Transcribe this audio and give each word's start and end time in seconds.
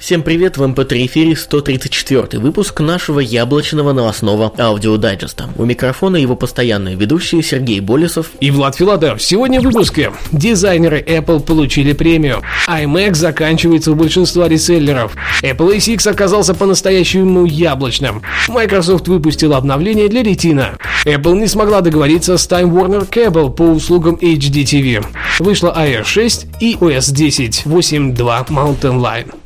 Всем 0.00 0.22
привет, 0.22 0.56
в 0.56 0.62
MP3 0.62 1.04
эфире 1.04 1.36
134 1.36 2.40
выпуск 2.40 2.80
нашего 2.80 3.20
яблочного 3.20 3.92
новостного 3.92 4.50
аудиодайджеста. 4.58 5.50
У 5.58 5.66
микрофона 5.66 6.16
его 6.16 6.36
постоянные 6.36 6.96
ведущие 6.96 7.42
Сергей 7.42 7.80
Болесов 7.80 8.30
и 8.40 8.50
Влад 8.50 8.76
Филадов. 8.76 9.20
Сегодня 9.20 9.60
в 9.60 9.64
выпуске. 9.64 10.10
Дизайнеры 10.32 11.04
Apple 11.06 11.40
получили 11.40 11.92
премию. 11.92 12.40
iMac 12.66 13.14
заканчивается 13.14 13.92
у 13.92 13.94
большинства 13.94 14.48
реселлеров. 14.48 15.14
Apple 15.42 15.76
A6 15.76 16.10
оказался 16.10 16.54
по-настоящему 16.54 17.44
яблочным. 17.44 18.22
Microsoft 18.48 19.06
выпустила 19.06 19.58
обновление 19.58 20.08
для 20.08 20.22
Retina. 20.22 20.78
Apple 21.04 21.38
не 21.38 21.46
смогла 21.46 21.82
договориться 21.82 22.38
с 22.38 22.48
Time 22.48 22.72
Warner 22.72 23.06
Cable 23.06 23.52
по 23.52 23.64
услугам 23.64 24.14
HD 24.14 24.64
TV. 24.64 25.04
Вышла 25.40 25.74
iOS 25.78 26.04
6 26.04 26.46
и 26.60 26.74
OS 26.80 27.12
10 27.12 27.64
8.2 27.66 28.46
Mountain 28.48 28.98
Lion. 28.98 29.39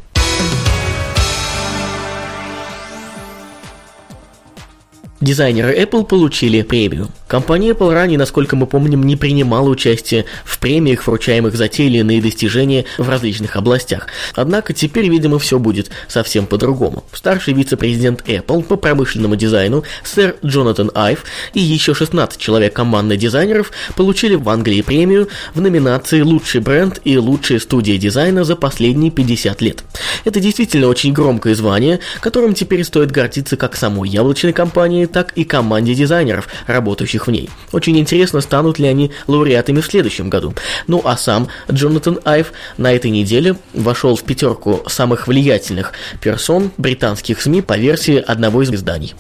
Дизайнеры 5.25 5.75
Apple 5.75 6.05
получили 6.05 6.61
премию. 6.61 7.09
Компания 7.35 7.71
Apple 7.71 7.93
ранее, 7.93 8.17
насколько 8.17 8.55
мы 8.55 8.69
помним, 8.69 9.03
не 9.03 9.17
принимала 9.17 9.69
участие 9.69 10.25
в 10.45 10.61
премиях, 10.61 11.05
вручаемых 11.05 11.57
за 11.57 11.67
те 11.67 11.87
или 11.87 11.99
иные 11.99 12.23
достижения 12.23 12.85
в 12.97 13.09
различных 13.09 13.57
областях. 13.57 14.07
Однако 14.37 14.73
теперь, 14.73 15.09
видимо, 15.09 15.41
все 15.41 15.59
будет 15.59 15.91
совсем 16.07 16.47
по-другому. 16.47 17.03
Старший 17.13 17.55
вице-президент 17.55 18.23
Apple 18.29 18.63
по 18.63 18.77
промышленному 18.77 19.35
дизайну 19.35 19.83
сэр 20.05 20.37
Джонатан 20.45 20.93
Айв 20.95 21.25
и 21.55 21.61
еще 21.61 21.93
16 21.93 22.39
человек 22.39 22.73
команды 22.73 23.17
дизайнеров 23.17 23.73
получили 23.97 24.37
в 24.37 24.49
Англии 24.49 24.83
премию 24.83 25.27
в 25.55 25.61
номинации 25.61 26.21
«Лучший 26.21 26.61
бренд 26.61 27.01
и 27.03 27.19
лучшая 27.19 27.59
студия 27.59 27.99
дизайна 27.99 28.45
за 28.45 28.55
последние 28.55 29.11
50 29.11 29.61
лет». 29.61 29.83
Это 30.25 30.39
действительно 30.39 30.87
очень 30.87 31.13
громкое 31.13 31.57
звание, 31.57 31.99
которым 32.21 32.55
теперь 32.55 32.85
стоит 32.85 33.11
гордиться 33.11 33.57
как 33.57 33.75
самой 33.75 34.09
яблочной 34.09 34.53
компании, 34.53 35.07
так 35.07 35.33
и 35.33 35.43
команде 35.43 35.95
дизайнеров, 35.95 36.47
работающих 36.69 37.24
в 37.27 37.31
ней. 37.31 37.51
Очень 37.73 37.99
интересно, 37.99 38.41
станут 38.41 38.79
ли 38.79 38.87
они 38.87 39.11
лауреатами 39.27 39.81
в 39.81 39.87
следующем 39.87 40.31
году. 40.31 40.55
Ну 40.87 41.03
а 41.05 41.17
сам 41.17 41.49
Джонатан 41.71 42.21
Айв 42.25 42.53
на 42.77 42.93
этой 42.93 43.11
неделе 43.11 43.57
вошел 43.73 44.17
в 44.17 44.23
пятерку 44.23 44.83
самых 44.87 45.27
влиятельных 45.27 45.93
персон 46.21 46.71
британских 46.77 47.41
СМИ 47.41 47.63
по 47.63 47.77
версии 47.77 48.17
одного 48.17 48.63
из 48.63 48.73
изданий 48.73 49.15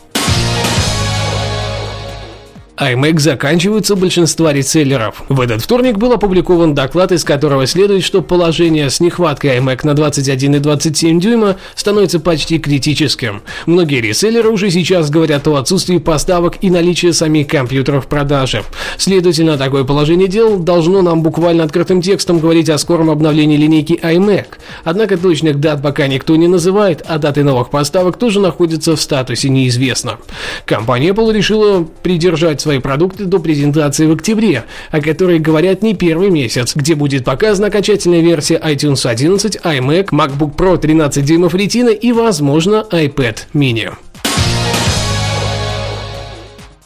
iMac 2.77 3.20
заканчиваются 3.20 3.94
большинства 3.94 4.53
реселлеров. 4.53 5.22
В 5.28 5.41
этот 5.41 5.62
вторник 5.62 5.97
был 5.97 6.12
опубликован 6.12 6.75
доклад, 6.75 7.12
из 7.12 7.22
которого 7.22 7.66
следует, 7.69 8.03
что 8.03 8.20
положение 8.20 8.91
с 8.91 8.98
нехваткой 8.98 9.58
iMac 9.58 9.81
на 9.84 9.94
21 9.94 10.56
и 10.56 10.58
27 10.58 11.20
дюйма 11.20 11.56
становится 11.77 12.19
почти 12.19 12.58
критическим. 12.58 13.42
Многие 13.66 14.00
реселлеры 14.00 14.50
уже 14.50 14.70
сейчас 14.70 15.08
говорят 15.08 15.47
о 15.47 15.55
отсутствии 15.55 15.98
поставок 15.98 16.56
и 16.62 16.70
наличии 16.70 17.12
самих 17.12 17.47
компьютеров 17.47 18.06
в 18.06 18.08
продаже. 18.08 18.64
Следовательно, 18.98 19.56
такое 19.56 19.84
положение 19.84 20.27
дел 20.27 20.59
должно 20.59 21.03
нам 21.03 21.22
буквально 21.22 21.62
открытым 21.62 22.03
текстом 22.03 22.41
говорить 22.41 22.70
о 22.70 22.78
скором 22.78 23.09
обновлении 23.09 23.56
линейки 23.56 23.92
iMac. 23.92 24.47
Однако 24.83 25.16
точных 25.16 25.61
дат 25.61 25.81
пока 25.81 26.09
никто 26.09 26.34
не 26.34 26.48
называет, 26.48 27.05
а 27.06 27.19
даты 27.19 27.44
новых 27.44 27.70
поставок 27.70 28.19
тоже 28.19 28.41
находятся 28.41 28.97
в 28.97 29.00
статусе 29.00 29.49
неизвестно. 29.49 30.19
Компания 30.66 31.10
Apple 31.10 31.32
решила 31.32 31.87
придержать 32.03 32.63
свои 32.64 32.78
продукты 32.78 33.26
до 33.26 33.38
презентации 33.41 34.06
в 34.06 34.12
октябре, 34.12 34.64
о 34.91 35.00
которой 35.02 35.38
говорят 35.38 35.82
не 35.82 35.94
первый 35.94 36.30
месяц, 36.30 36.75
где 36.75 36.94
будет 36.94 37.25
показана 37.25 37.66
окончательная 37.66 38.22
версия 38.22 38.56
iTunes 38.56 39.06
11, 39.06 39.56
iMac, 39.62 40.06
MacBook 40.06 40.56
Pro 40.56 40.78
13 40.78 41.22
дюймов 41.22 41.54
Retina 41.54 41.94
и, 41.94 42.12
возможно, 42.12 42.86
iPad 42.91 43.36
mini. 43.52 43.92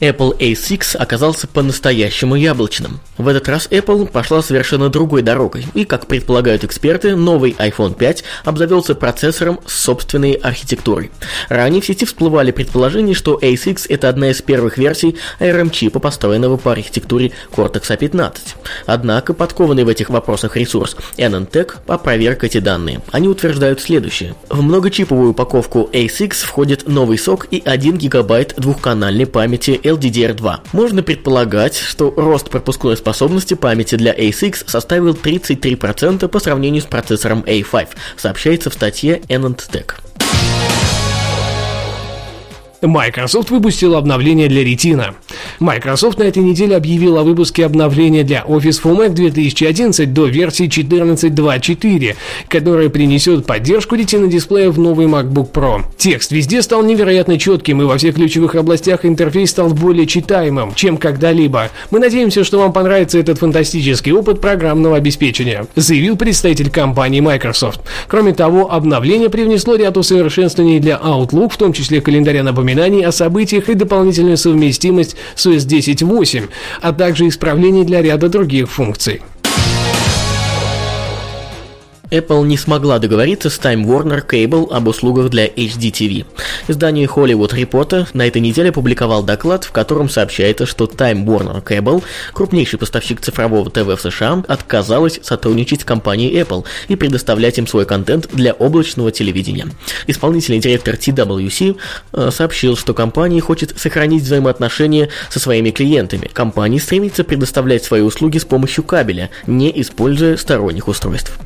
Apple 0.00 0.38
A6 0.38 0.96
оказался 0.96 1.48
по-настоящему 1.48 2.36
яблочным. 2.36 3.00
В 3.16 3.26
этот 3.26 3.48
раз 3.48 3.66
Apple 3.70 4.06
пошла 4.06 4.42
совершенно 4.42 4.90
другой 4.90 5.22
дорогой, 5.22 5.66
и, 5.74 5.84
как 5.84 6.06
предполагают 6.06 6.62
эксперты, 6.62 7.16
новый 7.16 7.56
iPhone 7.58 7.96
5 7.96 8.22
обзавелся 8.44 8.94
процессором 8.94 9.58
с 9.66 9.74
собственной 9.74 10.32
архитектурой. 10.34 11.10
Ранее 11.48 11.82
в 11.82 11.86
сети 11.86 12.04
всплывали 12.04 12.52
предположения, 12.52 13.14
что 13.14 13.38
A6 13.42 13.86
это 13.88 14.08
одна 14.08 14.30
из 14.30 14.40
первых 14.40 14.78
версий 14.78 15.16
ARM-чипа, 15.40 15.98
построенного 15.98 16.58
по 16.58 16.70
архитектуре 16.70 17.32
Cortex 17.50 17.88
A15. 17.88 18.36
Однако 18.86 19.34
подкованный 19.34 19.82
в 19.82 19.88
этих 19.88 20.10
вопросах 20.10 20.56
ресурс 20.56 20.96
NNTech 21.16 21.78
опроверг 21.88 22.44
эти 22.44 22.58
данные. 22.58 23.00
Они 23.10 23.26
утверждают 23.28 23.80
следующее. 23.80 24.36
В 24.48 24.62
многочиповую 24.62 25.30
упаковку 25.30 25.90
A6 25.92 26.34
входит 26.44 26.86
новый 26.86 27.18
сок 27.18 27.48
и 27.50 27.60
1 27.64 27.98
гигабайт 27.98 28.54
двухканальной 28.56 29.26
памяти 29.26 29.80
LDDR2. 29.88 30.60
Можно 30.72 31.02
предполагать, 31.02 31.76
что 31.76 32.12
рост 32.16 32.50
пропускной 32.50 32.96
способности 32.96 33.54
памяти 33.54 33.94
для 33.96 34.14
A6 34.14 34.68
составил 34.68 35.14
33% 35.14 36.28
по 36.28 36.38
сравнению 36.40 36.82
с 36.82 36.86
процессором 36.86 37.40
A5, 37.40 37.88
сообщается 38.16 38.70
в 38.70 38.74
статье 38.74 39.20
NantTech. 39.28 39.94
Microsoft 42.82 43.50
выпустила 43.50 43.98
обновление 43.98 44.48
для 44.48 44.62
Retina. 44.62 45.14
Microsoft 45.58 46.18
на 46.18 46.24
этой 46.24 46.42
неделе 46.42 46.76
объявил 46.76 47.18
о 47.18 47.24
выпуске 47.24 47.64
обновления 47.64 48.24
для 48.24 48.44
Office 48.46 48.82
for 48.82 48.96
Mac 48.96 49.10
2011 49.10 50.12
до 50.12 50.26
версии 50.26 50.68
14.2.4, 50.68 52.16
которая 52.48 52.88
принесет 52.88 53.46
поддержку 53.46 53.96
Retina 53.96 54.28
дисплея 54.28 54.70
в 54.70 54.78
новый 54.78 55.06
MacBook 55.06 55.52
Pro. 55.52 55.82
Текст 55.96 56.32
везде 56.32 56.62
стал 56.62 56.82
невероятно 56.82 57.38
четким, 57.38 57.82
и 57.82 57.84
во 57.84 57.98
всех 57.98 58.14
ключевых 58.14 58.54
областях 58.54 59.04
интерфейс 59.04 59.50
стал 59.50 59.70
более 59.70 60.06
читаемым, 60.06 60.74
чем 60.74 60.96
когда-либо. 60.96 61.70
Мы 61.90 61.98
надеемся, 61.98 62.44
что 62.44 62.58
вам 62.58 62.72
понравится 62.72 63.18
этот 63.18 63.38
фантастический 63.38 64.12
опыт 64.12 64.40
программного 64.40 64.96
обеспечения, 64.96 65.66
заявил 65.76 66.16
представитель 66.16 66.70
компании 66.70 67.20
Microsoft. 67.20 67.80
Кроме 68.08 68.32
того, 68.32 68.72
обновление 68.72 69.28
привнесло 69.28 69.76
ряд 69.76 69.96
усовершенствований 69.96 70.80
для 70.80 70.96
Outlook, 71.02 71.50
в 71.50 71.56
том 71.56 71.72
числе 71.72 72.00
календаря 72.00 72.42
напоминаний 72.42 73.04
о 73.04 73.12
событиях 73.12 73.68
и 73.68 73.74
дополнительную 73.74 74.36
совместимость 74.36 75.16
с 75.38 75.46
OS 75.46 75.66
10.8, 75.66 76.48
а 76.80 76.92
также 76.92 77.28
исправлений 77.28 77.84
для 77.84 78.02
ряда 78.02 78.28
других 78.28 78.70
функций. 78.70 79.22
Apple 82.10 82.46
не 82.46 82.56
смогла 82.56 82.98
договориться 82.98 83.50
с 83.50 83.58
Time 83.58 83.84
Warner 83.84 84.24
Cable 84.26 84.72
об 84.72 84.88
услугах 84.88 85.28
для 85.28 85.46
HDTV. 85.46 86.24
Издание 86.66 87.06
Hollywood 87.06 87.50
Reporter 87.50 88.08
на 88.14 88.26
этой 88.26 88.40
неделе 88.40 88.70
опубликовал 88.70 89.22
доклад, 89.22 89.64
в 89.64 89.72
котором 89.72 90.08
сообщается, 90.08 90.64
что 90.64 90.86
Time 90.86 91.24
Warner 91.24 91.62
Cable, 91.62 92.02
крупнейший 92.32 92.78
поставщик 92.78 93.20
цифрового 93.20 93.70
ТВ 93.70 93.86
в 93.86 94.00
США, 94.00 94.42
отказалась 94.48 95.20
сотрудничать 95.22 95.82
с 95.82 95.84
компанией 95.84 96.40
Apple 96.40 96.64
и 96.88 96.96
предоставлять 96.96 97.58
им 97.58 97.66
свой 97.66 97.84
контент 97.84 98.28
для 98.32 98.52
облачного 98.52 99.12
телевидения. 99.12 99.66
Исполнительный 100.06 100.60
директор 100.60 100.94
TWC 100.94 101.76
э, 102.12 102.30
сообщил, 102.30 102.76
что 102.76 102.94
компания 102.94 103.40
хочет 103.40 103.78
сохранить 103.78 104.22
взаимоотношения 104.22 105.10
со 105.28 105.40
своими 105.40 105.70
клиентами. 105.70 106.30
Компания 106.32 106.80
стремится 106.80 107.24
предоставлять 107.24 107.84
свои 107.84 108.00
услуги 108.00 108.38
с 108.38 108.44
помощью 108.44 108.84
кабеля, 108.84 109.30
не 109.46 109.70
используя 109.80 110.36
сторонних 110.36 110.88
устройств. 110.88 111.38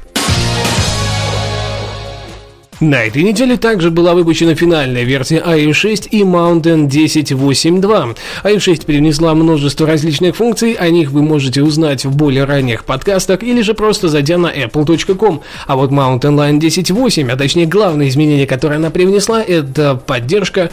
На 2.82 3.04
этой 3.04 3.22
неделе 3.22 3.56
также 3.58 3.92
была 3.92 4.12
выпущена 4.12 4.56
финальная 4.56 5.04
версия 5.04 5.38
iOS 5.38 5.72
6 5.72 6.08
и 6.10 6.22
Mountain 6.22 6.88
10.8.2. 6.88 8.16
iOS 8.42 8.58
6 8.58 8.86
привнесла 8.86 9.34
множество 9.34 9.86
различных 9.86 10.34
функций, 10.34 10.72
о 10.72 10.90
них 10.90 11.12
вы 11.12 11.22
можете 11.22 11.62
узнать 11.62 12.04
в 12.04 12.16
более 12.16 12.42
ранних 12.42 12.84
подкастах 12.84 13.44
или 13.44 13.62
же 13.62 13.74
просто 13.74 14.08
зайдя 14.08 14.36
на 14.36 14.48
apple.com. 14.48 15.42
А 15.68 15.76
вот 15.76 15.92
Mountain 15.92 16.34
Lion 16.34 16.58
10.8, 16.58 17.30
а 17.30 17.36
точнее 17.36 17.66
главное 17.66 18.08
изменение, 18.08 18.48
которое 18.48 18.76
она 18.76 18.90
привнесла, 18.90 19.40
это 19.40 19.94
поддержка 19.94 20.72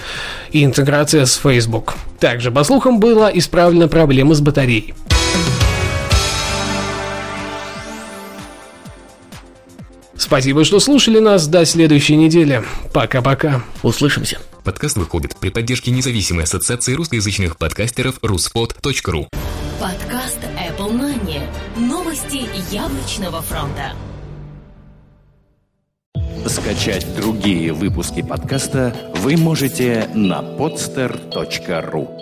и 0.51 0.65
интеграция 0.65 1.27
с 1.27 1.35
Facebook. 1.35 1.93
Также, 2.19 2.49
по 2.49 2.63
слухам, 2.63 2.99
была 2.99 3.29
исправлена 3.31 3.87
проблема 3.87 4.33
с 4.33 4.41
батареей. 4.41 4.95
Спасибо, 10.29 10.63
что 10.63 10.79
слушали 10.79 11.17
нас. 11.17 11.47
До 11.47 11.65
следующей 11.65 12.15
недели. 12.15 12.63
Пока-пока. 12.93 13.63
Услышимся. 13.81 14.37
Подкаст 14.63 14.95
выходит 14.95 15.35
при 15.35 15.49
поддержке 15.49 15.89
независимой 15.89 16.43
ассоциации 16.43 16.93
русскоязычных 16.93 17.57
подкастеров 17.57 18.19
ruspod.ru 18.19 19.27
Подкаст 19.81 20.37
Apple 20.55 20.91
Money. 20.91 21.41
Новости 21.79 22.47
яблочного 22.71 23.41
фронта. 23.41 23.93
Скачать 26.45 27.07
другие 27.15 27.73
выпуски 27.73 28.21
подкаста 28.21 28.95
вы 29.15 29.35
можете 29.35 30.11
на 30.13 30.41
podster.ru 30.41 32.18